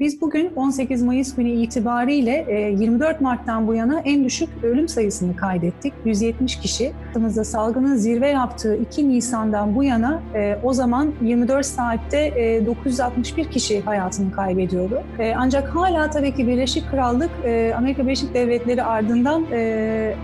[0.00, 2.46] biz bugün 18 Mayıs günü itibariyle
[2.78, 5.92] 24 e, Mart'tan bu yana en düşük ölüm sayısını kaydettik.
[6.04, 6.92] 170 kişi.
[7.10, 12.32] Aklımızda salgının zirve yaptığı 2 Nisan'dan bu yana e, o zaman 24 saatte
[12.66, 15.02] 961 e, kişi hayatını kaybediyordu.
[15.36, 17.30] Ancak hala tabii ki Birleşik Krallık
[17.76, 19.44] Amerika Birleşik Devletleri ardından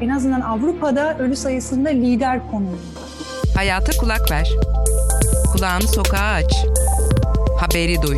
[0.00, 2.76] en azından Avrupa'da ölü sayısında lider konumunda.
[3.56, 4.50] Hayata kulak ver.
[5.52, 6.66] Kulağını sokağa aç.
[7.60, 8.16] Haberi duy.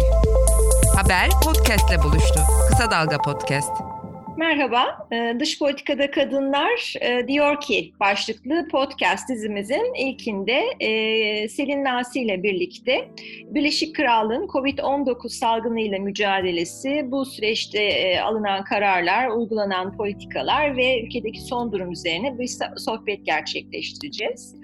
[1.13, 2.41] Haber podcastle buluştu.
[2.69, 3.92] Kısa Dalga Podcast.
[4.37, 12.21] Merhaba, ee, Dış Politikada Kadınlar e, diyor ki başlıklı podcast dizimizin ilkinde e, Selin Nasi
[12.21, 13.09] ile birlikte
[13.47, 21.73] Birleşik Krallığın COVID-19 salgınıyla mücadelesi, bu süreçte e, alınan kararlar, uygulanan politikalar ve ülkedeki son
[21.73, 24.57] durum üzerine bir sohbet gerçekleştireceğiz.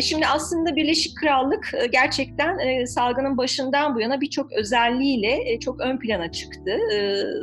[0.00, 6.78] Şimdi aslında Birleşik Krallık gerçekten salgının başından bu yana birçok özelliğiyle çok ön plana çıktı.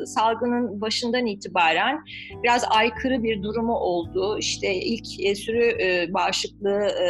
[0.06, 2.03] Salgının başından itibaren
[2.44, 4.38] biraz aykırı bir durumu oldu.
[4.39, 7.08] İşte ilk e, sürü e, bağışıklığı e,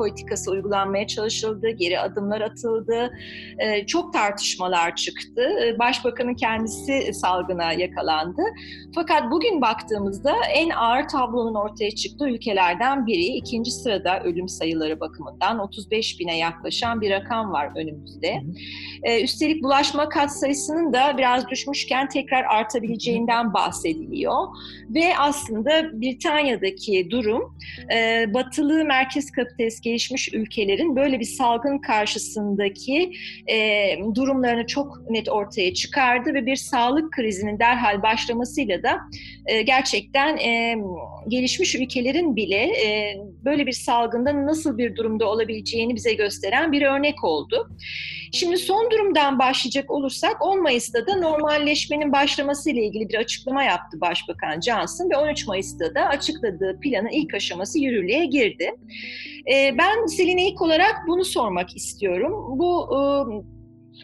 [0.00, 3.12] politikası uygulanmaya çalışıldı, geri adımlar atıldı,
[3.58, 5.42] e, çok tartışmalar çıktı.
[5.66, 8.42] E, başbakanın kendisi salgına yakalandı.
[8.94, 13.24] Fakat bugün baktığımızda en ağır tablonun ortaya çıktığı ülkelerden biri.
[13.24, 18.42] ikinci sırada ölüm sayıları bakımından 35 bine yaklaşan bir rakam var önümüzde.
[19.02, 24.46] E, üstelik bulaşma kat sayısının da biraz düşmüşken tekrar artabileceğinden bahsediliyor.
[24.88, 27.54] Ve aslında Britanya'daki durum
[28.34, 33.12] batılı merkez kapitalist gelişmiş ülkelerin böyle bir salgın karşısındaki
[33.50, 33.56] e,
[34.14, 38.98] durumlarını çok net ortaya çıkardı ve bir sağlık krizinin derhal başlamasıyla da
[39.46, 40.76] e, gerçekten e,
[41.28, 47.24] gelişmiş ülkelerin bile e, böyle bir salgında nasıl bir durumda olabileceğini bize gösteren bir örnek
[47.24, 47.68] oldu.
[48.32, 54.00] Şimdi son durumdan başlayacak olursak 10 Mayıs'ta da normalleşmenin başlaması ile ilgili bir açıklama yaptı
[54.00, 58.70] Başbakan Johnson ve 13 Mayıs'ta da açıkladığı planın ilk aşaması yürürlüğe girdi.
[59.46, 62.58] E, ben Selin'e ilk olarak bunu sormak istiyorum.
[62.58, 63.00] Bu e,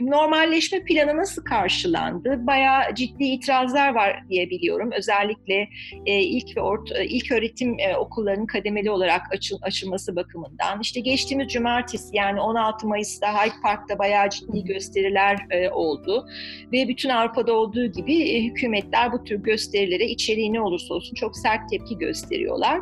[0.00, 2.46] normalleşme planı nasıl karşılandı?
[2.46, 4.90] Bayağı ciddi itirazlar var diye biliyorum.
[4.98, 5.68] Özellikle
[6.06, 10.80] e, ilk ve orta, ilk öğretim e, okullarının kademeli olarak açıl, açılması bakımından.
[10.80, 16.26] İşte geçtiğimiz cumartesi yani 16 Mayıs'ta Hyde Park'ta bayağı ciddi gösteriler e, oldu.
[16.72, 21.36] Ve bütün Avrupa'da olduğu gibi e, hükümetler bu tür gösterilere içeriği ne olursa olsun çok
[21.36, 22.80] sert tepki gösteriyorlar.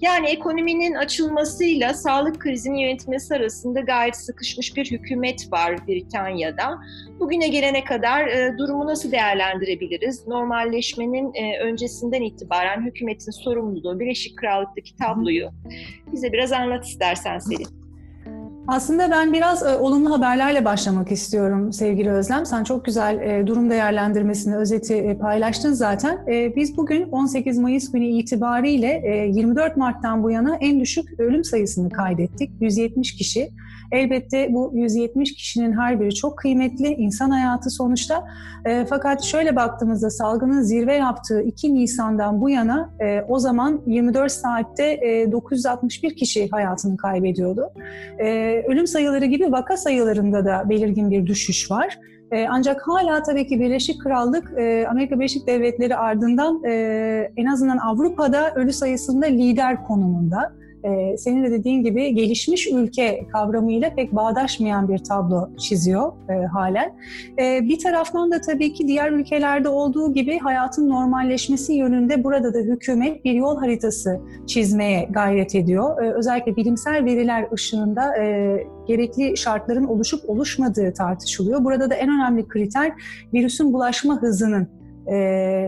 [0.00, 6.78] Yani ekonominin açılmasıyla sağlık krizinin yönetilmesi arasında gayet sıkışmış bir hükümet var Britanya'da Avrupa'da.
[7.20, 10.26] Bugüne gelene kadar e, durumu nasıl değerlendirebiliriz?
[10.26, 15.50] Normalleşmenin e, öncesinden itibaren hükümetin sorumluluğu, Birleşik Krallık'taki tabloyu
[16.12, 17.83] bize biraz anlat istersen Selin.
[18.68, 22.46] Aslında ben biraz e, olumlu haberlerle başlamak istiyorum sevgili Özlem.
[22.46, 26.18] Sen çok güzel e, durum değerlendirmesini, özeti e, paylaştın zaten.
[26.32, 31.44] E, biz bugün 18 Mayıs günü itibariyle e, 24 Mart'tan bu yana en düşük ölüm
[31.44, 32.50] sayısını kaydettik.
[32.60, 33.50] 170 kişi.
[33.92, 38.26] Elbette bu 170 kişinin her biri çok kıymetli, insan hayatı sonuçta.
[38.64, 44.32] E, fakat şöyle baktığımızda salgının zirve yaptığı 2 Nisan'dan bu yana e, o zaman 24
[44.32, 47.70] saatte e, 961 kişi hayatını kaybediyordu.
[48.20, 51.98] E, ölüm sayıları gibi vaka sayılarında da belirgin bir düşüş var.
[52.30, 56.72] E, ancak hala tabii ki Birleşik Krallık, e, Amerika Birleşik Devletleri ardından e,
[57.36, 60.52] en azından Avrupa'da ölü sayısında lider konumunda
[60.84, 66.94] e, senin de dediğin gibi gelişmiş ülke kavramıyla pek bağdaşmayan bir tablo çiziyor e, halen.
[67.38, 72.58] E, bir taraftan da tabii ki diğer ülkelerde olduğu gibi hayatın normalleşmesi yönünde burada da
[72.58, 76.02] hükümet bir yol haritası çizmeye gayret ediyor.
[76.02, 81.64] E, özellikle bilimsel veriler ışığında e, gerekli şartların oluşup oluşmadığı tartışılıyor.
[81.64, 82.92] Burada da en önemli kriter
[83.34, 85.16] virüsün bulaşma hızının e,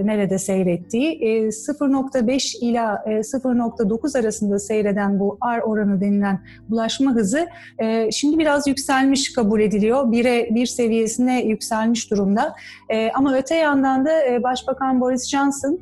[0.05, 1.13] nerede seyrettiği.
[1.13, 7.47] E, 0.5 ila e, 0.9 arasında seyreden bu R oranı denilen bulaşma hızı
[7.79, 10.05] e, şimdi biraz yükselmiş kabul ediliyor.
[10.05, 12.55] 1'e 1 seviyesine yükselmiş durumda.
[12.89, 15.81] E, ama öte yandan da e, Başbakan Boris Johnson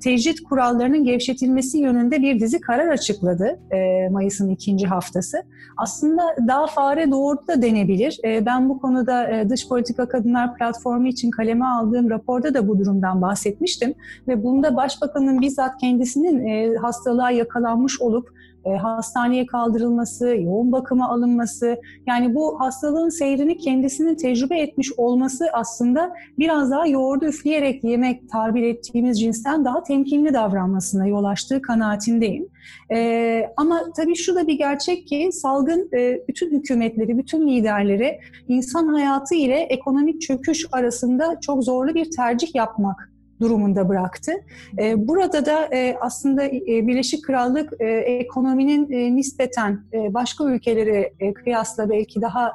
[0.00, 5.42] tecrit kurallarının gevşetilmesi yönünde bir dizi karar açıkladı e, Mayıs'ın ikinci haftası.
[5.76, 8.20] Aslında daha fare doğurdu da denebilir.
[8.24, 12.78] E, ben bu konuda e, Dış Politika Kadınlar Platformu için kaleme aldığım raporda da bu
[12.78, 13.94] durumdan bahsetmiştim.
[14.28, 18.34] Ve bunda Başbakanın bizzat kendisinin e, hastalığa yakalanmış olup
[18.64, 21.76] e, hastaneye kaldırılması, yoğun bakıma alınması,
[22.06, 28.62] yani bu hastalığın seyrini kendisinin tecrübe etmiş olması aslında biraz daha yoğurdu üfleyerek yemek tabir
[28.62, 32.48] ettiğimiz cinsten daha temkinli davranmasına yol açtığı kanaatindeyim.
[32.92, 38.88] Ee, ama tabii şu da bir gerçek ki salgın e, bütün hükümetleri, bütün liderleri insan
[38.88, 44.32] hayatı ile ekonomik çöküş arasında çok zorlu bir tercih yapmak durumunda bıraktı.
[44.78, 52.52] E, burada da e, aslında e, Birleşik Krallık ekonominin nispeten başka ülkelere kıyasla belki daha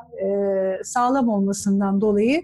[0.83, 2.41] sağlam olmasından dolayı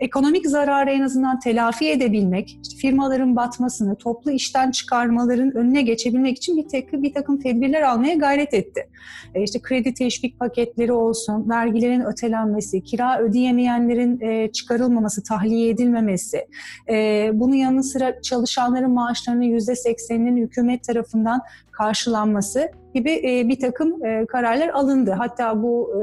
[0.00, 6.68] ekonomik zararı en azından telafi edebilmek, firmaların batmasını, toplu işten çıkarmaların önüne geçebilmek için bir,
[6.68, 8.88] tek, bir takım tedbirler almaya gayret etti.
[9.34, 16.46] İşte kredi teşvik paketleri olsun, vergilerin ötelenmesi, kira ödeyemeyenlerin çıkarılmaması, tahliye edilmemesi,
[16.86, 24.04] e, bunun yanı sıra çalışanların maaşlarının yüzde sekseninin hükümet tarafından karşılanması gibi e, bir takım
[24.04, 25.10] e, kararlar alındı.
[25.10, 26.00] Hatta bu e,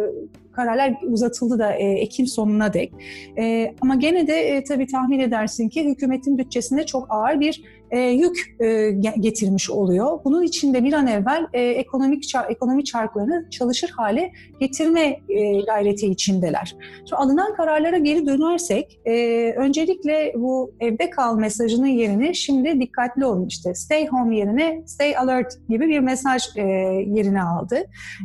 [0.51, 2.93] kararlar uzatıldı da e, Ekim sonuna dek.
[3.37, 7.99] E, ama gene de e, tabii tahmin edersin ki hükümetin bütçesinde çok ağır bir e,
[7.99, 10.19] yük e, getirmiş oluyor.
[10.23, 16.07] Bunun için de bir an evvel e, ekonomik ekonomi çarklarını çalışır hale getirme e, gayreti
[16.07, 16.75] içindeler.
[17.09, 19.13] Şu alınan kararlara geri dönersek, e,
[19.57, 25.59] öncelikle bu evde kal mesajının yerine şimdi dikkatli olun işte stay home yerine stay alert
[25.69, 26.61] gibi bir mesaj e,
[27.07, 27.77] yerine aldı.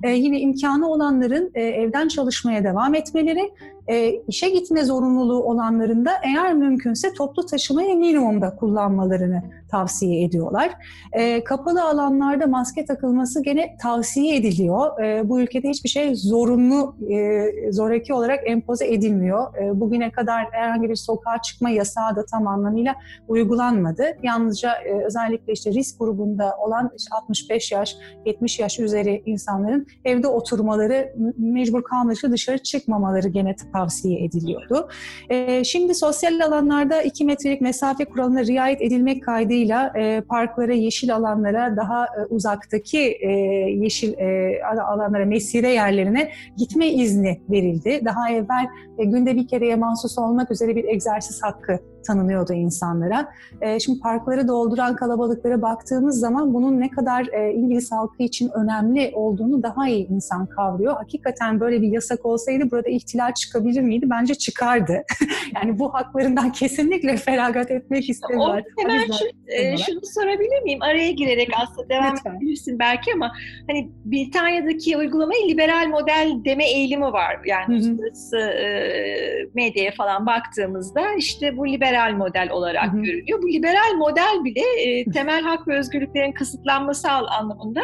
[0.02, 3.50] E, yine imkanı olanların e, evden çalışmaya devam etmeleri
[3.90, 10.70] e, işe gitme zorunluluğu olanların da eğer mümkünse toplu taşımayı minimumda kullanmalarını tavsiye ediyorlar.
[11.12, 15.02] E, kapalı alanlarda maske takılması gene tavsiye ediliyor.
[15.02, 19.54] E, bu ülkede hiçbir şey zorunlu, e, zoraki olarak empoze edilmiyor.
[19.56, 22.94] E, bugüne kadar herhangi bir sokağa çıkma yasağı da tam anlamıyla
[23.28, 24.04] uygulanmadı.
[24.22, 27.96] Yalnızca e, özellikle işte risk grubunda olan işte 65 yaş,
[28.26, 34.88] 70 yaş üzeri insanların evde oturmaları, mecbur kalmadıkça dışarı çıkmamaları gene tavsiye ediliyordu.
[35.30, 39.22] E, şimdi sosyal alanlarda 2 metrelik mesafe kuralına riayet edilmek
[39.60, 43.30] kaydıyla e, parklara, yeşil alanlara, daha e, uzaktaki e,
[43.70, 48.00] yeşil e, alanlara, mesire yerlerine gitme izni verildi.
[48.04, 48.66] Daha evvel
[48.98, 53.28] e, günde bir kereye mahsus olmak üzere bir egzersiz hakkı tanınıyordu insanlara.
[53.60, 59.10] E, şimdi parkları dolduran kalabalıklara baktığımız zaman bunun ne kadar e, İngiliz halkı için önemli
[59.14, 60.94] olduğunu daha iyi insan kavruyor.
[60.94, 64.06] Hakikaten böyle bir yasak olsaydı burada ihtilal çıkabilir miydi?
[64.10, 65.02] Bence çıkardı.
[65.54, 68.64] yani bu haklarından kesinlikle feragat etmek istemiyorlar.
[68.78, 70.82] Hemen şu, e, şunu sorabilir miyim?
[70.82, 72.30] Araya girerek aslında devam Lütfen.
[72.34, 73.32] edebilirsin belki ama
[73.66, 77.40] hani Britanya'daki uygulamayı liberal model deme eğilimi var.
[77.46, 83.02] Yani uluslararası e, medyaya falan baktığımızda işte bu liberal liberal model olarak Hı-hı.
[83.02, 83.42] görülüyor.
[83.42, 87.80] Bu liberal model bile e, temel hak ve özgürlüklerin kısıtlanması anlamında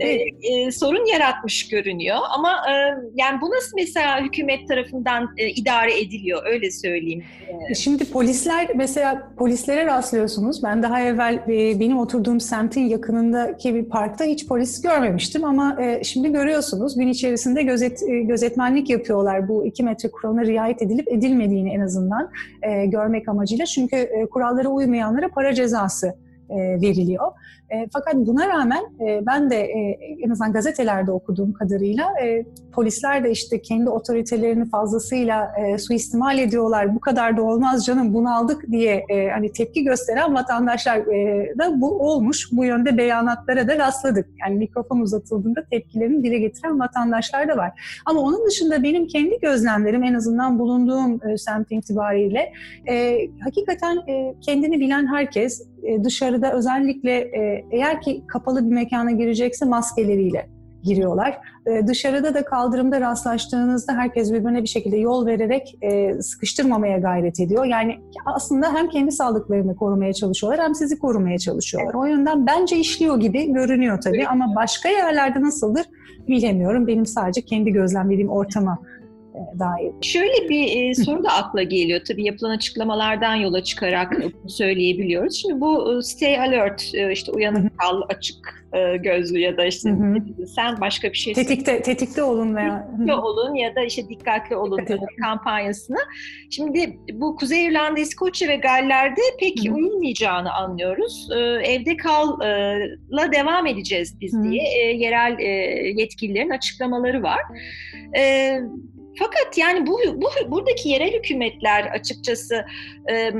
[0.00, 2.16] e, e, sorun yaratmış görünüyor.
[2.30, 2.72] Ama e,
[3.14, 7.24] yani bu nasıl mesela hükümet tarafından e, idare ediliyor öyle söyleyeyim.
[7.70, 10.62] E, şimdi polisler mesela polislere rastlıyorsunuz.
[10.62, 16.04] Ben daha evvel e, benim oturduğum semtin yakınındaki bir parkta hiç polis görmemiştim ama e,
[16.04, 19.48] şimdi görüyorsunuz gün içerisinde gözet, e, gözetmenlik yapıyorlar.
[19.48, 22.30] Bu iki metre kuralına riayet edilip edilmediğini en azından
[22.62, 23.66] e, görmek amacıyla.
[23.66, 26.06] Çünkü e, kurallara uymayanlara para cezası
[26.50, 27.32] e, veriliyor.
[27.70, 33.24] E, fakat buna rağmen e, ben de e, en azından gazetelerde okuduğum kadarıyla e, polisler
[33.24, 36.94] de işte kendi otoritelerini fazlasıyla e, suistimal ediyorlar.
[36.94, 41.80] Bu kadar da olmaz canım bunu aldık diye e, hani tepki gösteren vatandaşlar e, da
[41.80, 42.48] bu olmuş.
[42.52, 44.28] Bu yönde beyanatlara da rastladık.
[44.40, 48.00] Yani mikrofon uzatıldığında tepkilerini dile getiren vatandaşlar da var.
[48.06, 52.52] Ama onun dışında benim kendi gözlemlerim en azından bulunduğum e, semt itibariyle
[52.88, 59.10] e, hakikaten e, kendini bilen herkes e, dışarıda özellikle e, eğer ki kapalı bir mekana
[59.10, 60.46] girecekse maskeleriyle
[60.84, 61.38] giriyorlar.
[61.66, 65.78] E, dışarıda da kaldırımda rastlaştığınızda herkes birbirine bir şekilde yol vererek
[66.20, 67.64] sıkıştırmamaya gayret ediyor.
[67.64, 71.94] Yani aslında hem kendi sağlıklarını korumaya çalışıyorlar hem sizi korumaya çalışıyorlar.
[71.94, 75.86] O yönden bence işliyor gibi görünüyor tabii ama başka yerlerde nasıldır
[76.28, 76.86] bilemiyorum.
[76.86, 78.78] Benim sadece kendi gözlemlediğim ortama
[79.34, 79.92] dair.
[80.02, 82.00] Şöyle bir e, soru da akla geliyor.
[82.08, 85.42] Tabii yapılan açıklamalardan yola çıkarak söyleyebiliyoruz.
[85.42, 88.64] Şimdi bu stay alert, işte uyanık kal, açık
[89.00, 89.96] gözlü ya da işte
[90.54, 94.78] sen başka bir şey tetikte tetikte olun veya tetikte olun ya da işte dikkatli olun
[94.78, 95.98] Dikkat kampanyasını.
[96.50, 99.74] Şimdi bu Kuzey İrlanda, İskoçya ve Galler'de pek Hı-hı.
[99.74, 101.28] uyulmayacağını anlıyoruz.
[101.64, 104.50] Evde kalla devam edeceğiz biz Hı-hı.
[104.50, 105.38] diye yerel
[105.98, 107.40] yetkililerin açıklamaları var.
[109.18, 112.64] Fakat yani bu, bu buradaki yerel hükümetler açıkçası
[113.10, 113.30] e,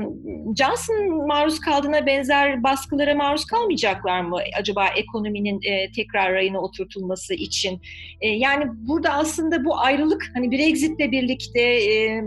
[0.59, 7.81] Johnson maruz kaldığına benzer baskılara maruz kalmayacaklar mı acaba ekonominin e, tekrar rayına oturtulması için?
[8.21, 12.23] E, yani burada aslında bu ayrılık hani Brexit'le birlikte e,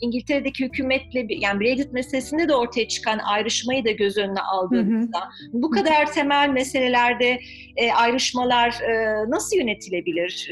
[0.00, 5.62] İngiltere'deki hükümetle yani Brexit meselesinde de ortaya çıkan ayrışmayı da göz önüne aldığımızda hı hı.
[5.62, 7.40] bu kadar temel meselelerde
[7.76, 10.48] e, ayrışmalar e, nasıl yönetilebilir?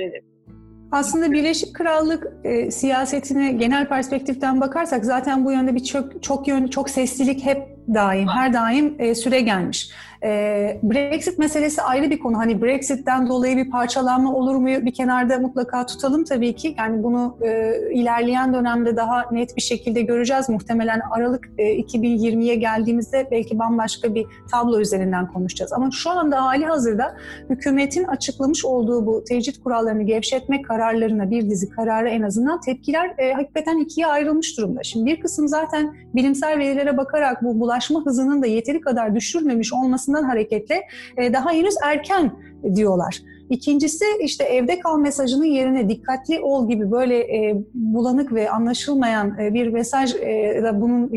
[0.93, 6.71] Aslında Birleşik Krallık e, siyasetine genel perspektiften bakarsak zaten bu yönde bir çok çok yönlü
[6.71, 7.63] çok seslilik hep
[7.95, 9.91] daim, her daim e, süre gelmiş.
[10.25, 12.39] E, Brexit meselesi ayrı bir konu.
[12.39, 16.75] Hani Brexit'ten dolayı bir parçalanma olur mu bir kenarda mutlaka tutalım tabii ki.
[16.79, 20.49] Yani bunu e, ilerleyen dönemde daha net bir şekilde göreceğiz.
[20.49, 25.73] Muhtemelen Aralık e, 2020'ye geldiğimizde belki bambaşka bir tablo üzerinden konuşacağız.
[25.73, 27.17] Ama şu anda hali hazırda
[27.51, 33.33] hükümetin açıklamış olduğu bu tecrit kurallarını gevşetme kararlarına bir dizi kararı en azından tepkiler e,
[33.33, 34.83] hakikaten ikiye ayrılmış durumda.
[34.83, 40.10] Şimdi bir kısım zaten bilimsel verilere bakarak bu bulaşma hızının da yeteri kadar düşürmemiş olması
[40.11, 40.83] olmasından hareketle
[41.19, 42.33] daha henüz erken
[42.75, 43.23] diyorlar.
[43.51, 49.55] İkincisi işte evde kal mesajının yerine dikkatli ol gibi böyle e, bulanık ve anlaşılmayan e,
[49.55, 51.11] bir mesaj e, da bunun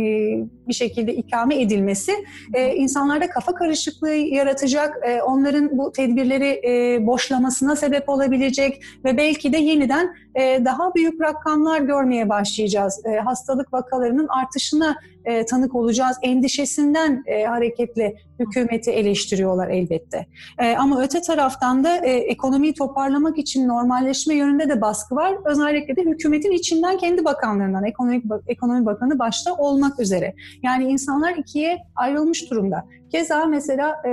[0.67, 2.12] bir şekilde ikame edilmesi
[2.53, 9.53] e, insanlarda kafa karışıklığı yaratacak, e, onların bu tedbirleri e, boşlamasına sebep olabilecek ve belki
[9.53, 13.01] de yeniden e, daha büyük rakamlar görmeye başlayacağız.
[13.05, 20.27] E, hastalık vakalarının artışına e, tanık olacağız endişesinden e, hareketle hükümeti eleştiriyorlar elbette.
[20.60, 25.36] E, ama öte taraftan da e, ekonomiyi toparlamak için normalleşme yönünde de baskı var.
[25.46, 30.36] Özellikle de hükümetin içinden kendi bakanlarından, ekonomi, ekonomi bakanı başta olmak üzere.
[30.63, 32.86] Yani insanlar ikiye ayrılmış durumda.
[33.12, 34.12] Keza mesela e,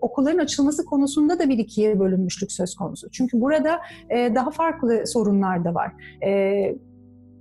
[0.00, 3.10] okulların açılması konusunda da bir ikiye bölünmüşlük söz konusu.
[3.10, 5.92] Çünkü burada e, daha farklı sorunlar da var.
[6.24, 6.30] E,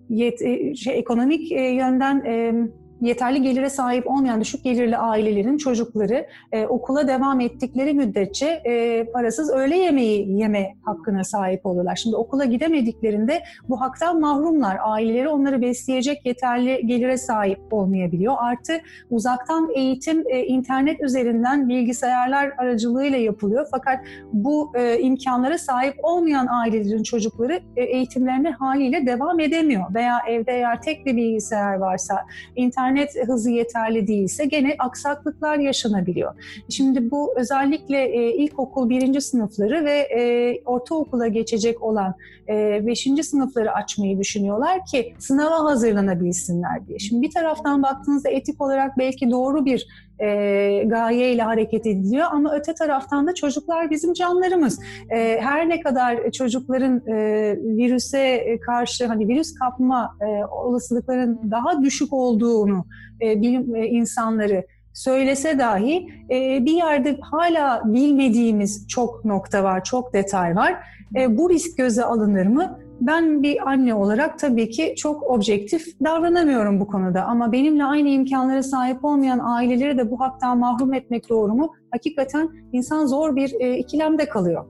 [0.09, 2.53] yet, e, şey, ekonomik e, yönden e,
[3.01, 9.51] yeterli gelire sahip olmayan düşük gelirli ailelerin çocukları e, okula devam ettikleri müddetçe e, parasız
[9.53, 11.95] öğle yemeği yeme hakkına sahip olurlar.
[11.95, 14.77] Şimdi okula gidemediklerinde bu haktan mahrumlar.
[14.81, 18.35] Aileleri onları besleyecek yeterli gelire sahip olmayabiliyor.
[18.37, 18.73] Artı
[19.09, 23.67] uzaktan eğitim e, internet üzerinden bilgisayarlar aracılığıyla yapılıyor.
[23.71, 23.99] Fakat
[24.33, 29.93] bu e, imkanlara sahip olmayan ailelerin çocukları e, eğitimlerine haliyle devam edemiyor.
[29.93, 36.33] Veya evde eğer tek bir bilgisayar varsa internet internet hızı yeterli değilse gene aksaklıklar yaşanabiliyor.
[36.69, 42.15] Şimdi bu özellikle e, ilkokul birinci sınıfları ve e, ortaokula geçecek olan
[42.49, 46.99] e, beşinci sınıfları açmayı düşünüyorlar ki sınava hazırlanabilsinler diye.
[46.99, 49.87] Şimdi bir taraftan baktığınızda etik olarak belki doğru bir
[50.21, 54.79] e, gayeyle hareket ediliyor ama öte taraftan da çocuklar bizim canlarımız.
[55.09, 57.15] E, her ne kadar çocukların e,
[57.61, 62.85] virüse karşı hani virüs kapma e, olasılıkların daha düşük olduğunu
[63.21, 70.13] e, bilim e, insanları söylese dahi e, bir yerde hala bilmediğimiz çok nokta var, çok
[70.13, 70.75] detay var.
[71.15, 72.79] E, bu risk göze alınır mı?
[73.01, 78.63] Ben bir anne olarak tabii ki çok objektif davranamıyorum bu konuda ama benimle aynı imkanlara
[78.63, 81.73] sahip olmayan aileleri de bu haktan mahrum etmek doğru mu?
[81.91, 84.65] Hakikaten insan zor bir e, ikilemde kalıyor.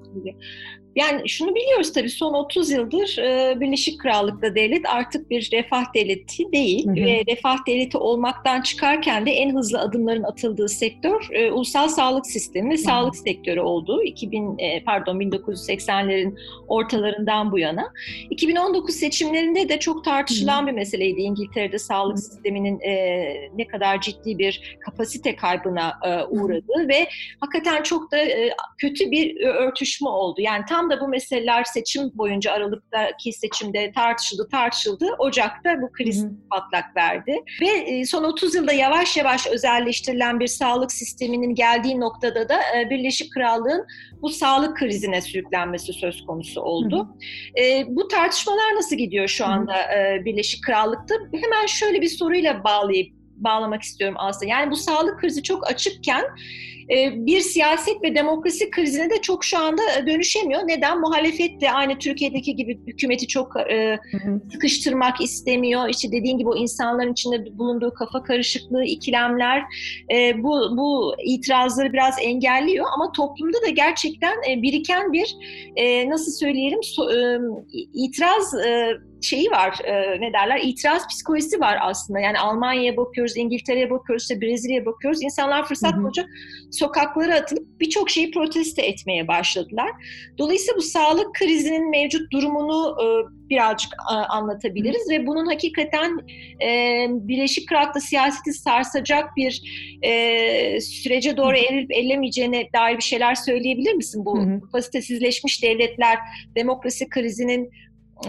[0.96, 6.52] Yani şunu biliyoruz tabii son 30 yıldır e, Birleşik Krallık'ta devlet artık bir refah devleti
[6.52, 6.96] değil hı hı.
[6.96, 12.70] ve refah devleti olmaktan çıkarken de en hızlı adımların atıldığı sektör e, ulusal sağlık sistemi
[12.70, 12.78] ve hı.
[12.78, 14.04] sağlık sektörü oldu.
[14.04, 17.94] 2000 e, pardon 1980'lerin ortalarından bu yana.
[18.30, 20.68] 2019 seçimlerinde de çok tartışılan hı.
[20.68, 22.22] bir meseleydi İngiltere'de sağlık hı.
[22.22, 22.94] sisteminin e,
[23.56, 26.88] ne kadar ciddi bir kapasite kaybına e, uğradığı hı.
[26.88, 27.08] ve
[27.40, 30.42] hakikaten çok da e, kötü bir örtüşme oldu.
[30.42, 35.06] Yani tam Tam da bu meseleler seçim boyunca Aralık'taki seçimde tartışıldı tartışıldı.
[35.20, 36.32] Ocak'ta bu kriz Hı-hı.
[36.50, 37.36] patlak verdi.
[37.62, 42.90] Ve e, son 30 yılda yavaş yavaş özelleştirilen bir sağlık sisteminin geldiği noktada da e,
[42.90, 43.86] Birleşik Krallığın
[44.22, 47.08] bu sağlık krizine sürüklenmesi söz konusu oldu.
[47.60, 51.16] E, bu tartışmalar nasıl gidiyor şu anda e, Birleşik Krallık'ta?
[51.34, 54.52] Hemen şöyle bir soruyla bağlayıp bağlamak istiyorum aslında.
[54.52, 56.24] Yani bu sağlık krizi çok açıkken
[57.16, 60.62] bir siyaset ve demokrasi krizine de çok şu anda dönüşemiyor.
[60.68, 61.00] Neden?
[61.00, 64.00] Muhalefet de aynı Türkiye'deki gibi hükümeti çok e,
[64.52, 65.90] sıkıştırmak istemiyor.
[65.90, 69.64] İşte dediğin gibi o insanların içinde bulunduğu kafa karışıklığı, ikilemler
[70.14, 72.86] e, bu, bu itirazları biraz engelliyor.
[72.96, 75.36] Ama toplumda da gerçekten e, biriken bir
[75.76, 76.80] e, nasıl söyleyelim
[77.14, 77.40] e,
[77.94, 82.20] itiraz e, şeyi var, e, ne derler, itiraz psikolojisi var aslında.
[82.20, 85.24] Yani Almanya'ya bakıyoruz, İngiltere'ye bakıyoruz, işte Brezilya'ya bakıyoruz.
[85.24, 86.26] İnsanlar fırsat bulunca
[86.72, 89.92] sokaklara atılıp birçok şeyi protesto etmeye başladılar.
[90.38, 93.06] Dolayısıyla bu sağlık krizinin mevcut durumunu e,
[93.50, 96.18] birazcık e, anlatabiliriz ve bunun hakikaten
[96.64, 99.62] e, Birleşik Krallık'ta siyaseti sarsacak bir
[100.02, 104.26] e, sürece doğru erilip ellemeyeceğine dair bir şeyler söyleyebilir misin?
[104.26, 106.18] Bu kapasitesizleşmiş devletler
[106.56, 107.72] demokrasi krizinin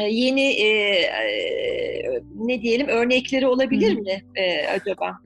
[0.00, 5.18] yeni e, e, ne diyelim örnekleri olabilir mi e, acaba?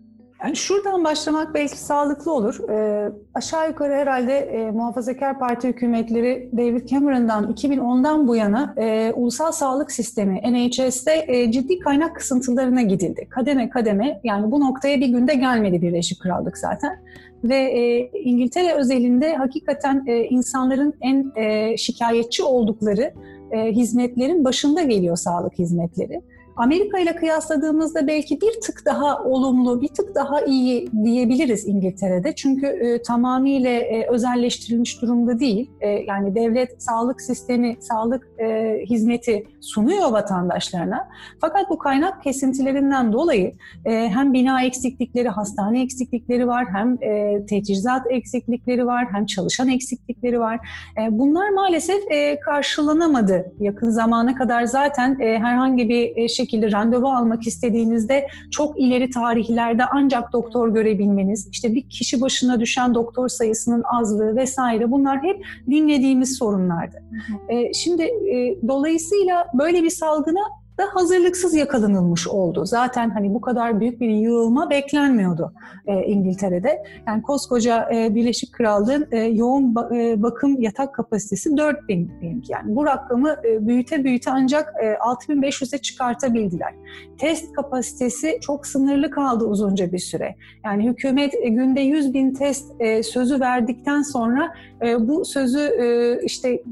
[0.44, 2.70] Yani şuradan başlamak belki sağlıklı olur.
[2.70, 9.52] E, aşağı yukarı herhalde e, Muhafazakar Parti hükümetleri David Cameron'dan 2010'dan bu yana e, ulusal
[9.52, 13.26] sağlık sistemi NHS'te e, ciddi kaynak kısıntılarına gidildi.
[13.30, 17.02] Kademe kademe yani bu noktaya bir günde gelmedi Birleşik Krallık zaten.
[17.44, 23.12] Ve e, İngiltere özelinde hakikaten e, insanların en e, şikayetçi oldukları
[23.52, 26.22] e, hizmetlerin başında geliyor sağlık hizmetleri.
[26.56, 32.34] Amerika ile kıyasladığımızda belki bir tık daha olumlu, bir tık daha iyi diyebiliriz İngiltere'de.
[32.34, 35.70] Çünkü e, tamamıyla e, özelleştirilmiş durumda değil.
[35.80, 41.08] E, yani devlet sağlık sistemi, sağlık e, hizmeti sunuyor vatandaşlarına.
[41.40, 43.52] Fakat bu kaynak kesintilerinden dolayı
[43.84, 50.40] e, hem bina eksiklikleri, hastane eksiklikleri var, hem e, teçhizat eksiklikleri var, hem çalışan eksiklikleri
[50.40, 50.68] var.
[50.98, 57.08] E, bunlar maalesef e, karşılanamadı yakın zamana kadar zaten e, herhangi bir e, şekilde randevu
[57.08, 63.82] almak istediğinizde çok ileri tarihlerde ancak doktor görebilmeniz, işte bir kişi başına düşen doktor sayısının
[63.94, 67.02] azlığı vesaire bunlar hep dinlediğimiz sorunlardı.
[67.48, 70.40] E, şimdi e, dolayısıyla böyle bir salgına
[70.78, 72.66] da hazırlıksız yakalanılmış oldu.
[72.66, 75.52] Zaten hani bu kadar büyük bir yığılma beklenmiyordu
[75.86, 76.82] e, İngiltere'de.
[77.06, 82.12] Yani koskoca e, Birleşik Krallığın e, yoğun ba- e, bakım yatak kapasitesi 4000
[82.48, 86.74] yani bu rakamı e, büyüte büyüte ancak e, 6500'e çıkartabildiler.
[87.18, 90.36] Test kapasitesi çok sınırlı kaldı uzunca bir süre.
[90.64, 94.54] Yani hükümet e, günde 100 bin test e, sözü verdikten sonra
[94.86, 96.62] e, bu sözü e, işte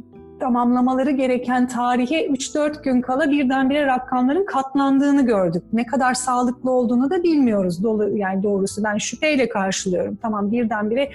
[0.40, 5.62] tamamlamaları gereken tarihe 3-4 gün kala birdenbire rakamların katlandığını gördük.
[5.72, 7.82] Ne kadar sağlıklı olduğunu da bilmiyoruz.
[7.82, 10.18] Dolu, yani doğrusu ben şüpheyle karşılıyorum.
[10.22, 11.10] Tamam birdenbire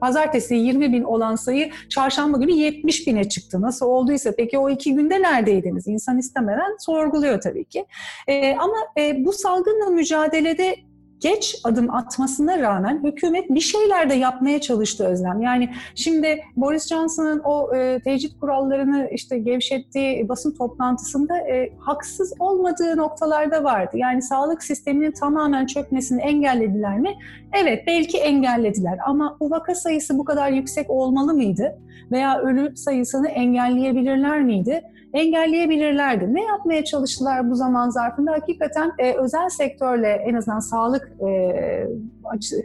[0.00, 3.62] pazartesi 20 bin olan sayı çarşamba günü 70 bine çıktı.
[3.62, 5.86] Nasıl olduysa peki o iki günde neredeydiniz?
[5.86, 7.86] İnsan istemeden sorguluyor tabii ki.
[8.28, 10.76] Ee, ama e, bu salgınla mücadelede
[11.20, 15.42] geç adım atmasına rağmen hükümet bir şeyler de yapmaya çalıştı Özlem.
[15.42, 22.96] Yani şimdi Boris Johnson'ın o e, tecrit kurallarını işte gevşettiği basın toplantısında e, haksız olmadığı
[22.96, 23.90] noktalarda vardı.
[23.94, 27.14] Yani sağlık sisteminin tamamen çökmesini engellediler mi?
[27.52, 31.78] Evet belki engellediler ama bu vaka sayısı bu kadar yüksek olmalı mıydı?
[32.12, 34.82] Veya ölü sayısını engelleyebilirler miydi?
[35.16, 36.34] Engelleyebilirlerdi.
[36.34, 38.32] Ne yapmaya çalıştılar bu zaman zarfında?
[38.32, 41.28] Hakikaten e, özel sektörle en azından sağlık e,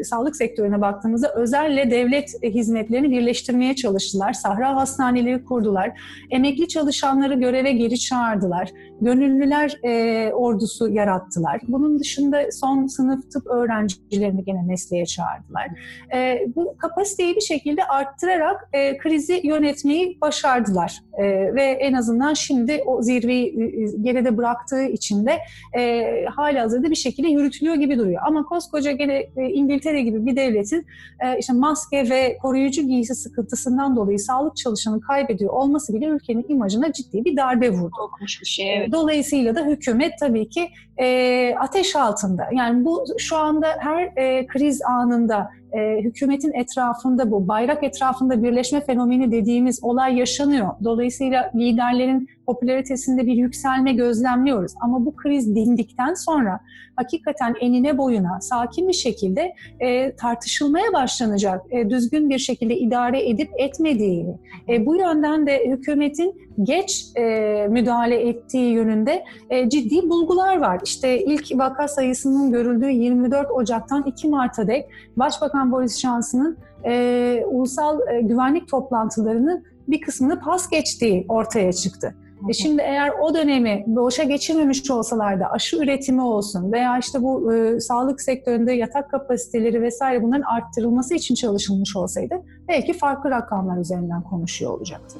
[0.03, 4.33] sağlık sektörüne baktığımızda özelle devlet hizmetlerini birleştirmeye çalıştılar.
[4.33, 5.91] Sahra hastaneleri kurdular.
[6.31, 8.69] Emekli çalışanları göreve geri çağırdılar.
[9.01, 11.61] Gönüllüler e, ordusu yarattılar.
[11.67, 15.67] Bunun dışında son sınıf tıp öğrencilerini gene mesleğe çağırdılar.
[16.13, 20.99] E, bu kapasiteyi bir şekilde arttırarak e, krizi yönetmeyi başardılar.
[21.13, 21.23] E,
[21.55, 25.37] ve en azından şimdi o zirveyi e, geride bıraktığı için de
[25.77, 28.21] e, hali hazırda bir şekilde yürütülüyor gibi duruyor.
[28.25, 30.85] Ama koskoca gene e, İngiltere gibi bir devletin
[31.19, 36.93] e, işte maske ve koruyucu giysi sıkıntısından dolayı sağlık çalışanı kaybediyor olması bile ülkenin imajına
[36.93, 37.91] ciddi bir darbe vurdu.
[37.91, 38.77] Korkmuş bir şey.
[38.77, 38.91] Evet.
[38.91, 42.47] Dolayısıyla da hükümet tabii ki e, ateş altında.
[42.53, 48.81] Yani bu şu anda her e, kriz anında e, hükümetin etrafında bu bayrak etrafında birleşme
[48.81, 50.69] fenomeni dediğimiz olay yaşanıyor.
[50.83, 54.73] Dolayısıyla liderlerin popülaritesinde bir yükselme gözlemliyoruz.
[54.81, 56.59] Ama bu kriz dindikten sonra
[56.95, 61.61] hakikaten enine boyuna sakin bir şekilde e, tartışılmaya başlanacak.
[61.71, 64.35] E, düzgün bir şekilde idare edip etmediğini.
[64.69, 70.81] E, bu yönden de hükümetin geç e, müdahale ettiği yönünde e, ciddi bulgular var.
[70.83, 77.99] İşte ilk vaka sayısının görüldüğü 24 Ocak'tan 2 Mart'a dek Başbakan Boris Johnson'ın e, ulusal
[78.13, 82.15] e, güvenlik toplantılarının bir kısmını pas geçtiği ortaya çıktı.
[82.49, 87.79] E şimdi eğer o dönemi boşa geçirmemiş olsalardı aşı üretimi olsun veya işte bu e,
[87.79, 92.35] sağlık sektöründe yatak kapasiteleri vesaire bunların arttırılması için çalışılmış olsaydı
[92.67, 95.19] belki farklı rakamlar üzerinden konuşuyor olacaktı.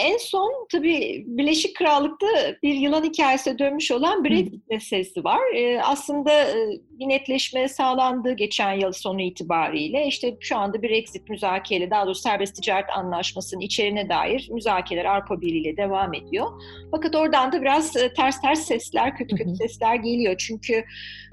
[0.00, 2.26] En son tabii Birleşik Krallık'ta
[2.62, 5.54] bir yılan hikayesine dönmüş olan Brexit meselesi var.
[5.54, 6.54] Ee, aslında e,
[6.90, 10.06] bir netleşme sağlandı geçen yıl sonu itibariyle.
[10.06, 15.60] İşte şu anda Brexit müzakere, daha doğrusu serbest ticaret anlaşmasının içeriğine dair müzakereler Avrupa Birliği
[15.60, 16.46] ile devam ediyor.
[16.90, 20.34] Fakat oradan da biraz e, ters ters sesler, kötü kötü sesler geliyor.
[20.38, 20.84] Çünkü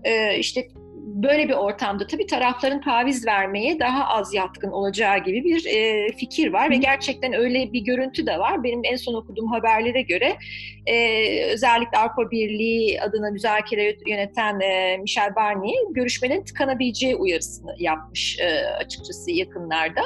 [0.03, 0.67] e, işte
[1.07, 6.53] böyle bir ortamda tabii tarafların taviz vermeye daha az yatkın olacağı gibi bir e, fikir
[6.53, 8.63] var ve gerçekten öyle bir görüntü de var.
[8.63, 10.37] Benim en son okuduğum haberlere göre
[10.85, 18.65] e, özellikle Avrupa Birliği adına müzakere yöneten e, Michel Barnier görüşmenin tıkanabileceği uyarısını yapmış e,
[18.65, 20.01] açıkçası yakınlarda.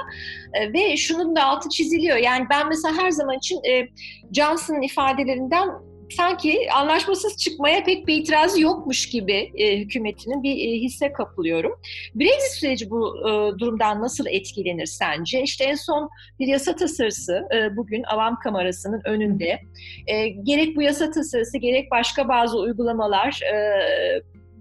[0.54, 2.18] E, ve şunun da altı çiziliyor.
[2.18, 3.88] Yani ben mesela her zaman için e,
[4.32, 5.70] Johnson'ın ifadelerinden
[6.14, 11.80] sanki anlaşmasız çıkmaya pek bir itirazı yokmuş gibi e, hükümetinin bir e, hisse kapılıyorum.
[12.16, 15.42] Brexit süreci bu e, durumdan nasıl etkilenir sence?
[15.42, 19.60] İşte en son bir yasa tasarısı e, bugün Avam Kamerası'nın önünde.
[20.08, 23.56] E, gerek bu yasa tasarısı gerek başka bazı uygulamalar e,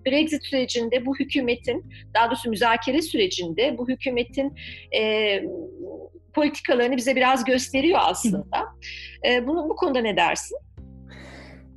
[0.06, 4.54] Brexit sürecinde bu hükümetin, daha doğrusu müzakere sürecinde bu hükümetin
[4.96, 5.42] e,
[6.34, 8.64] politikalarını bize biraz gösteriyor aslında.
[9.28, 10.56] E, bunu bu konuda ne dersin?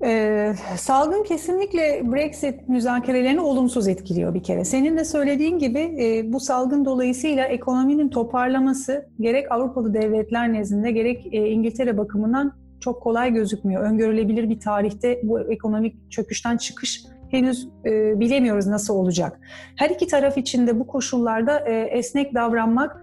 [0.06, 4.66] Ee, salgın kesinlikle Brexit müzakerelerini olumsuz etkiliyor bir kere.
[4.66, 11.34] Senin de söylediğin gibi e, bu salgın dolayısıyla ekonominin toparlaması gerek Avrupalı devletler nezdinde gerek
[11.34, 13.84] e, İngiltere bakımından çok kolay gözükmüyor.
[13.84, 19.40] Öngörülebilir bir tarihte bu ekonomik çöküşten çıkış henüz e, bilemiyoruz nasıl olacak.
[19.76, 23.03] Her iki taraf için de bu koşullarda e, esnek davranmak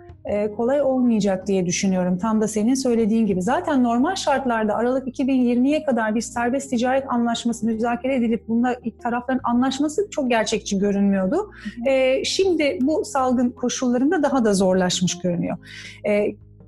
[0.56, 2.18] kolay olmayacak diye düşünüyorum.
[2.18, 3.42] Tam da senin söylediğin gibi.
[3.42, 9.40] Zaten normal şartlarda Aralık 2020'ye kadar bir serbest ticaret anlaşması müzakere edilip bunda ilk tarafların
[9.44, 11.50] anlaşması çok gerçekçi görünmüyordu.
[11.86, 15.56] E, şimdi bu salgın koşullarında daha da zorlaşmış görünüyor.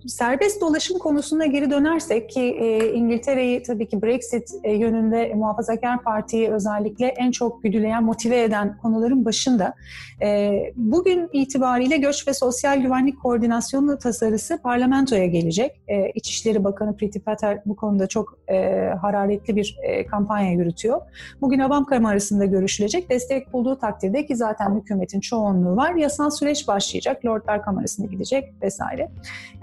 [0.04, 6.02] E, serbest dolaşım konusuna geri dönersek ki e, İngiltere'yi tabii ki Brexit e, yönünde Muhafazakar
[6.02, 9.74] Parti'yi özellikle en çok güdüleyen, motive eden konuların başında.
[10.22, 15.80] E, bugün itibariyle Göç ve Sosyal Güvenlik Koordinasyonu tasarısı parlamentoya gelecek.
[15.88, 21.00] E, İçişleri Bakanı Priti Patel bu konuda çok e, hararetli bir e, kampanya yürütüyor.
[21.40, 23.10] Bugün Avam Kamerası'nda görüşülecek.
[23.10, 25.94] Destek bulduğu takdirde ki zaten hükümetin çoğunluğu var.
[25.94, 27.24] Yasal süreç başlayacak.
[27.26, 29.08] Lordlar Kamerası'na gidecek vesaire.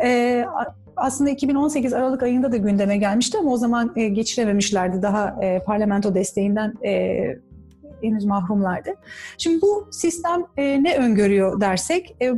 [0.03, 0.28] E,
[0.95, 5.01] aslında 2018 Aralık ayında da gündeme gelmişti ama o zaman e, geçirememişlerdi.
[5.01, 7.17] Daha e, parlamento desteğinden e,
[8.01, 8.89] henüz mahrumlardı.
[9.37, 12.33] Şimdi bu sistem e, ne öngörüyor dersek, e,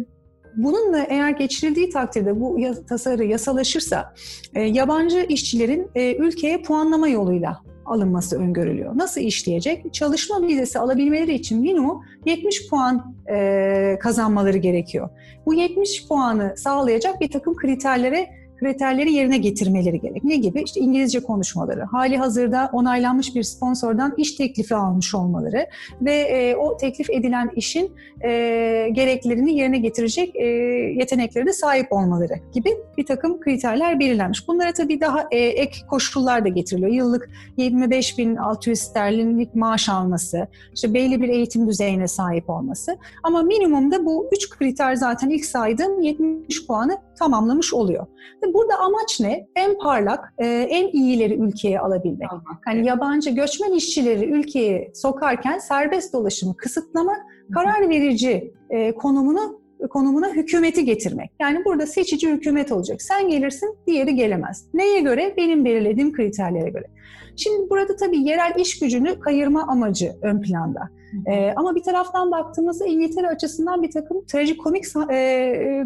[0.56, 2.58] bununla eğer geçirildiği takdirde bu
[2.90, 4.14] tasarı yasalaşırsa
[4.56, 8.98] e, yabancı işçilerin e, ülkeye puanlama yoluyla alınması öngörülüyor.
[8.98, 9.94] Nasıl işleyecek?
[9.94, 15.10] Çalışma vizesi alabilmeleri için minimum 70 puan e, kazanmaları gerekiyor.
[15.46, 20.24] Bu 70 puanı sağlayacak bir takım kriterlere kriterleri yerine getirmeleri gerek.
[20.24, 20.62] Ne gibi?
[20.62, 25.68] İşte İngilizce konuşmaları, hali hazırda onaylanmış bir sponsordan iş teklifi almış olmaları
[26.02, 27.92] ve e, o teklif edilen işin
[28.24, 28.30] e,
[28.92, 30.46] gereklerini yerine getirecek e,
[31.00, 34.48] yeteneklerine sahip olmaları gibi bir takım kriterler belirlenmiş.
[34.48, 36.92] Bunlara tabii daha e, ek koşullar da getiriliyor.
[36.92, 42.98] Yıllık 25.600 sterlinlik maaş alması, işte belli bir eğitim düzeyine sahip olması.
[43.24, 48.08] Ama minimumda bu üç kriter zaten ilk saydığım 70 puanı tamamlamış oluyor.
[48.54, 49.48] Burada amaç ne?
[49.56, 52.30] En parlak, e, en iyileri ülkeye alabilmek.
[52.66, 57.22] Hani yabancı göçmen işçileri ülkeye sokarken serbest dolaşımı kısıtlamak,
[57.54, 61.32] karar verici e, konumunu konumuna hükümeti getirmek.
[61.42, 63.02] Yani burada seçici hükümet olacak.
[63.02, 64.66] Sen gelirsin, diğeri gelemez.
[64.74, 65.34] Neye göre?
[65.38, 66.86] Benim belirlediğim kriterlere göre.
[67.36, 70.90] Şimdi burada tabii yerel iş gücünü kayırma amacı ön planda.
[71.28, 75.86] E, ama bir taraftan baktığımızda İngiltere açısından bir takım trajikomik e,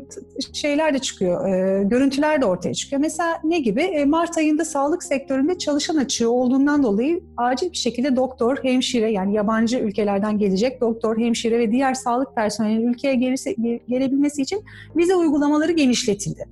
[0.53, 3.01] şeyler de çıkıyor, e, görüntüler de ortaya çıkıyor.
[3.01, 3.81] Mesela ne gibi?
[3.81, 9.33] E, Mart ayında sağlık sektöründe çalışan açığı olduğundan dolayı acil bir şekilde doktor, hemşire yani
[9.33, 13.55] yabancı ülkelerden gelecek doktor, hemşire ve diğer sağlık personelinin ülkeye gelirse,
[13.89, 14.63] gelebilmesi için
[14.95, 16.45] vize uygulamaları genişletildi.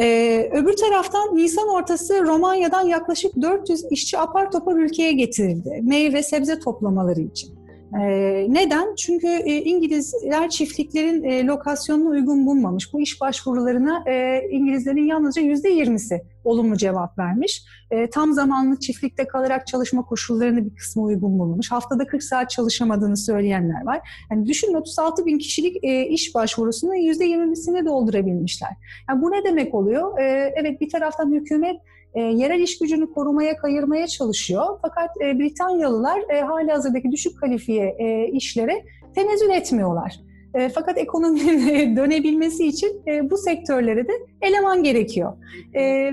[0.00, 5.80] Ee, öbür taraftan Nisan ortası Romanya'dan yaklaşık 400 işçi apar topar ülkeye getirildi.
[5.82, 7.57] Meyve sebze toplamaları için.
[7.94, 8.94] Ee, neden?
[8.94, 12.92] Çünkü e, İngilizler çiftliklerin e, lokasyonunu uygun bulmamış.
[12.92, 17.64] Bu iş başvurularına e, İngilizlerin yalnızca yüzde yirmisi olumlu cevap vermiş.
[17.90, 21.72] E, tam zamanlı çiftlikte kalarak çalışma koşullarını bir kısmı uygun bulmamış.
[21.72, 24.26] Haftada 40 saat çalışamadığını söyleyenler var.
[24.30, 28.70] Yani düşünün 36 bin kişilik e, iş başvurusunun yüzde yirmisini doldurabilmişler.
[29.08, 30.18] Yani bu ne demek oluyor?
[30.18, 31.76] E, evet bir taraftan hükümet
[32.14, 34.78] e, yerel iş gücünü korumaya, kayırmaya çalışıyor.
[34.82, 40.20] Fakat e, Britanyalılar e, hali hazırdaki düşük kalifiye e, işlere tenezzül etmiyorlar.
[40.54, 45.32] E, fakat ekonominin dönebilmesi için e, bu sektörlere de eleman gerekiyor.
[45.74, 46.10] E,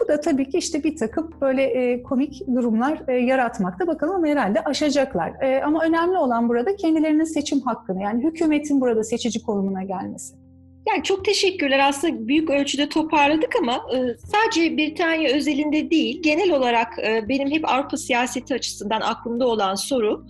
[0.00, 3.86] bu da tabii ki işte bir takım böyle e, komik durumlar e, yaratmakta.
[3.86, 5.32] Bakalım ama herhalde aşacaklar.
[5.42, 10.34] E, ama önemli olan burada kendilerinin seçim hakkını yani hükümetin burada seçici konumuna gelmesi.
[10.88, 11.88] Yani çok teşekkürler.
[11.88, 17.70] Aslında büyük ölçüde toparladık ama e, sadece Britanya özelinde değil, genel olarak e, benim hep
[17.70, 20.26] Avrupa siyaseti açısından aklımda olan soru,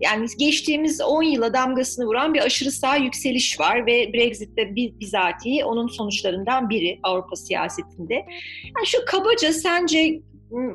[0.00, 5.86] yani geçtiğimiz 10 yıla damgasını vuran bir aşırı sağ yükseliş var ve Brexit'te bizatihi onun
[5.86, 8.14] sonuçlarından biri Avrupa siyasetinde.
[8.76, 10.20] Yani şu kabaca sence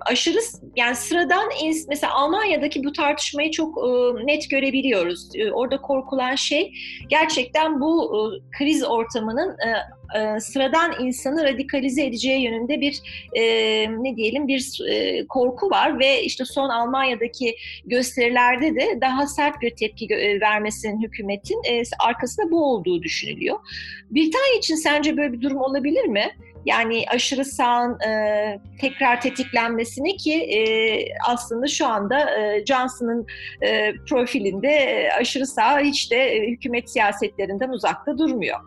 [0.06, 0.40] aşırı
[0.76, 1.50] yani sıradan
[1.90, 5.30] mesela Almanya'daki bu tartışmayı çok e, net görebiliyoruz.
[5.36, 6.74] E, orada korkulan şey
[7.08, 8.22] gerçekten bu e,
[8.58, 9.58] kriz ortamının
[10.40, 13.02] sıradan insanı radikalize edeceği yönünde bir
[14.04, 14.82] ne diyelim bir
[15.30, 17.56] korku var ve işte son Almanya'daki
[17.86, 20.10] gösterilerde de daha sert bir tepki
[20.42, 21.62] vermesinin hükümetin
[22.00, 23.60] arkasında bu olduğu düşünülüyor.
[24.12, 26.32] Britanya için sence böyle bir durum olabilir mi?
[26.66, 30.60] Yani aşırı sağın e, tekrar tetiklenmesini ki e,
[31.28, 33.28] aslında şu anda e, Johnson'ın
[33.62, 38.60] e, profilinde e, aşırı sağ hiç de e, hükümet siyasetlerinden uzakta durmuyor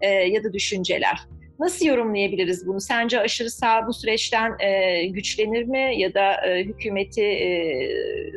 [0.00, 1.18] e, ya da düşünceler.
[1.58, 2.80] Nasıl yorumlayabiliriz bunu?
[2.80, 7.88] Sence aşırı sağ bu süreçten e, güçlenir mi ya da e, hükümeti e,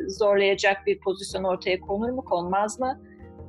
[0.08, 3.00] zorlayacak bir pozisyon ortaya konur mu, konmaz mı?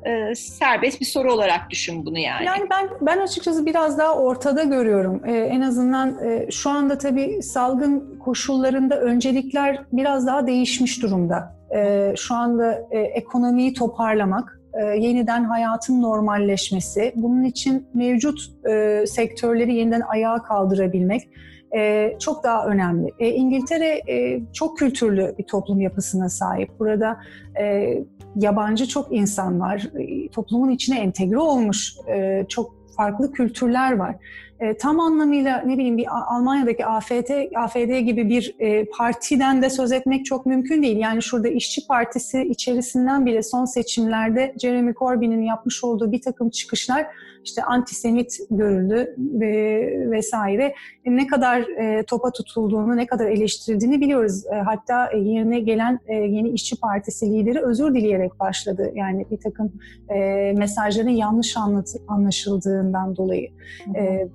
[0.05, 2.45] E, serbest bir soru olarak düşün bunu yani.
[2.45, 5.21] Yani ben ben açıkçası biraz daha ortada görüyorum.
[5.25, 11.57] E, en azından e, şu anda tabii salgın koşullarında öncelikler biraz daha değişmiş durumda.
[11.75, 19.75] E, şu anda e, ekonomiyi toparlamak, e, yeniden hayatın normalleşmesi, bunun için mevcut e, sektörleri
[19.75, 21.29] yeniden ayağa kaldırabilmek
[21.75, 23.11] e, çok daha önemli.
[23.19, 26.79] E, İngiltere e, çok kültürlü bir toplum yapısına sahip.
[26.79, 27.17] Burada
[27.59, 27.97] e,
[28.37, 29.89] yabancı çok insan var.
[29.99, 34.15] E, toplumun içine entegre olmuş e, çok farklı kültürler var.
[34.59, 38.55] E, tam anlamıyla ne bileyim bir Almanya'daki AFT, AFD gibi bir
[38.97, 40.97] partiden de söz etmek çok mümkün değil.
[40.97, 47.07] Yani şurada İşçi Partisi içerisinden bile son seçimlerde Jeremy Corbyn'in yapmış olduğu bir takım çıkışlar
[47.47, 50.73] işte antisemit görüldü ve vesaire.
[51.05, 54.45] Ne kadar e, topa tutulduğunu, ne kadar eleştirildiğini biliyoruz.
[54.45, 58.91] E, hatta yerine gelen e, yeni İşçi Partisi lideri özür dileyerek başladı.
[58.95, 59.73] Yani bir takım
[60.09, 60.17] e,
[60.57, 63.49] mesajların yanlış anlat, anlaşıldığından dolayı.
[63.95, 64.27] E,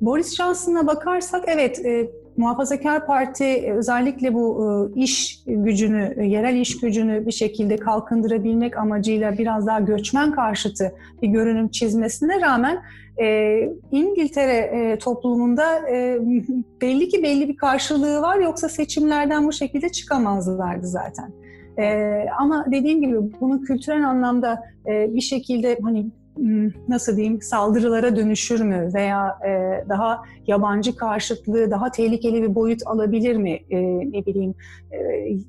[0.00, 4.66] Boris Johnson'a bakarsak evet e, Muhafazakar Parti e, özellikle bu
[4.96, 10.92] e, iş gücünü, e, yerel iş gücünü bir şekilde kalkındırabilmek amacıyla biraz daha göçmen karşıtı
[11.22, 12.82] bir görünüm çizmesine rağmen
[13.92, 15.82] İngiltere toplumunda
[16.80, 21.32] belli ki belli bir karşılığı var yoksa seçimlerden bu şekilde çıkamazlardı zaten.
[22.38, 26.06] ama dediğim gibi bunu kültürel anlamda bir şekilde hani
[26.88, 33.36] nasıl diyeyim saldırılara dönüşür mü veya e, daha yabancı karşıtlığı daha tehlikeli bir boyut alabilir
[33.36, 33.58] mi?
[33.70, 33.78] E,
[34.12, 34.54] ne bileyim
[34.92, 34.98] e,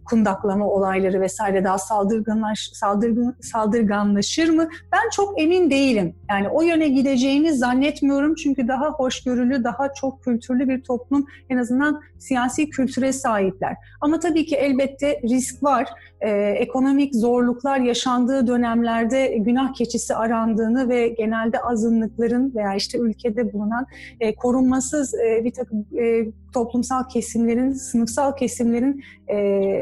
[0.05, 4.69] kundaklama olayları vesaire daha saldırganlaş saldırgan saldırganlaşır mı?
[4.91, 6.15] Ben çok emin değilim.
[6.29, 8.35] Yani o yöne gideceğini zannetmiyorum.
[8.35, 13.75] Çünkü daha hoşgörülü daha çok kültürlü bir toplum en azından siyasi kültüre sahipler.
[14.01, 15.87] Ama tabii ki elbette risk var
[16.21, 23.85] e, ekonomik zorluklar yaşandığı dönemlerde günah keçisi arandığını ve genelde azınlıkların veya işte ülkede bulunan
[24.19, 29.35] e, korunmasız e, bir takım e, toplumsal kesimlerin, sınıfsal kesimlerin e,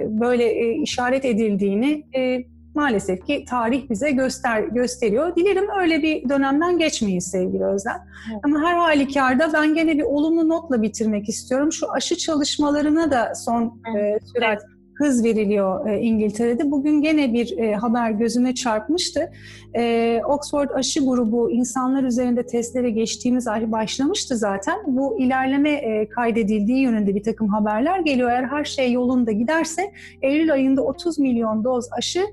[0.08, 2.44] böyle e, işaret edildiğini e,
[2.76, 5.36] maalesef ki tarih bize göster gösteriyor.
[5.36, 7.98] Dilerim öyle bir dönemden geçmeyiz sevgili Özlem.
[8.32, 8.42] Evet.
[8.44, 11.72] Ama her halükarda ben gene bir olumlu notla bitirmek istiyorum.
[11.72, 14.22] Şu aşı çalışmalarına da son evet.
[14.22, 16.72] e, sürat evet hız veriliyor e, İngiltere'de.
[16.72, 19.32] Bugün gene bir e, haber gözüme çarpmıştı.
[19.76, 24.78] E, Oxford aşı grubu insanlar üzerinde testlere geçtiğimiz ay başlamıştı zaten.
[24.88, 28.30] Bu ilerleme kaydedildiği yönünde bir takım haberler geliyor.
[28.30, 32.26] Eğer her şey yolunda giderse Eylül ayında 30 milyon doz aşı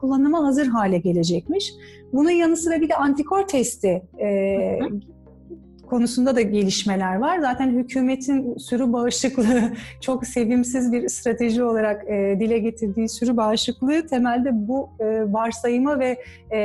[0.00, 1.72] kullanıma hazır hale gelecekmiş.
[2.12, 4.78] Bunun yanı sıra bir de antikor testi e,
[5.90, 7.38] konusunda da gelişmeler var.
[7.38, 14.50] Zaten hükümetin sürü bağışıklığı çok sevimsiz bir strateji olarak e, dile getirdiği sürü bağışıklığı temelde
[14.52, 16.58] bu e, varsayıma ve e,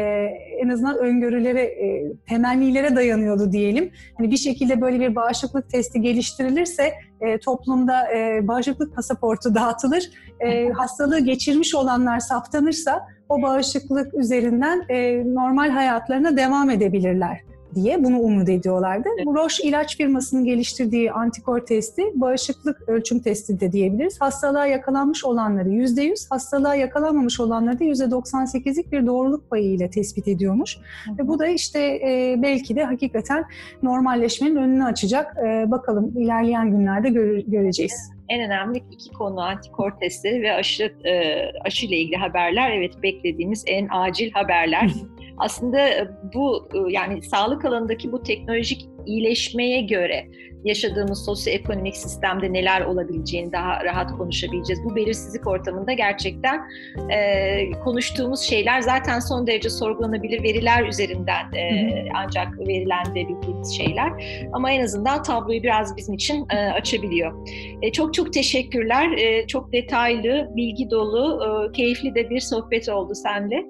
[0.63, 3.91] en azından öngörülere, e, temennilere dayanıyordu diyelim.
[4.17, 10.09] Hani bir şekilde böyle bir bağışıklık testi geliştirilirse e, toplumda e, bağışıklık pasaportu dağıtılır.
[10.39, 18.19] E, hastalığı geçirmiş olanlar saptanırsa o bağışıklık üzerinden e, normal hayatlarına devam edebilirler diye bunu
[18.19, 19.09] umut ediyorlardı.
[19.25, 24.21] Bu Roche ilaç firmasının geliştirdiği antikor testi bağışıklık ölçüm testi de diyebiliriz.
[24.21, 30.77] Hastalığa yakalanmış olanları %100, hastalığa yakalanmamış olanları da %98'lik bir doğruluk payı ile tespit ediyormuş.
[30.77, 33.45] Hı Ve bu da işte e, belki de hakikaten
[33.83, 35.37] normalleşmenin önünü açacak.
[35.37, 41.35] E, bakalım ilerleyen günlerde gör, göreceğiz en önemli iki konu antikor testleri ve aşı e,
[41.61, 42.71] aşı ile ilgili haberler.
[42.71, 44.91] Evet beklediğimiz en acil haberler.
[45.37, 50.27] Aslında e, bu e, yani sağlık alanındaki bu teknolojik iyileşmeye göre
[50.65, 54.83] yaşadığımız sosyoekonomik sistemde neler olabileceğini daha rahat konuşabileceğiz.
[54.83, 56.61] Bu belirsizlik ortamında gerçekten
[57.09, 64.11] e, konuştuğumuz şeyler zaten son derece sorgulanabilir veriler üzerinden e, ancak verilendirebildiğimiz şeyler.
[64.53, 67.47] Ama en azından tabloyu biraz bizim için e, açabiliyor.
[67.81, 69.11] E, çok çok teşekkürler.
[69.17, 73.65] E, çok detaylı, bilgi dolu, e, keyifli de bir sohbet oldu seninle.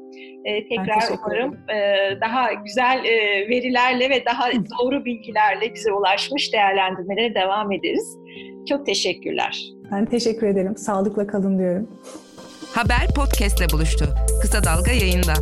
[0.45, 1.77] E, tekrar umarım e,
[2.21, 6.53] daha güzel e, verilerle ve daha doğru bilgilerle bize ulaşmış
[6.85, 8.17] değerlendirmelere devam ederiz.
[8.69, 9.63] Çok teşekkürler.
[9.91, 10.77] Ben teşekkür ederim.
[10.77, 11.87] Sağlıkla kalın diyorum.
[12.73, 14.05] Haber podcastle buluştu.
[14.41, 15.33] Kısa Dalga yayında.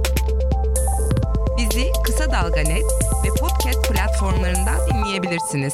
[1.58, 2.84] Bizi Kısa Dalga Net
[3.26, 5.74] ve podcast platformlarından dinleyebilirsiniz.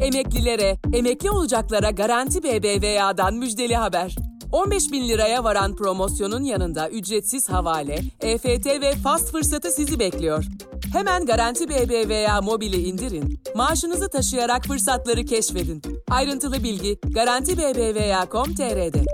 [0.00, 4.16] Emeklilere, emekli olacaklara Garanti BBVA'dan müjdeli haber.
[4.52, 10.44] 15 bin liraya varan promosyonun yanında ücretsiz havale, EFT ve fast fırsatı sizi bekliyor.
[10.92, 15.82] Hemen Garanti BBVA mobili indirin, maaşınızı taşıyarak fırsatları keşfedin.
[16.10, 19.04] Ayrıntılı bilgi Garanti BBVA.com.tr'de.